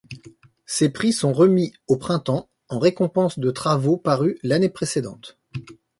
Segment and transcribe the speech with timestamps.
[0.65, 5.37] Ces prix sont remis au printemps en récompense de travaux parus l'année précédente.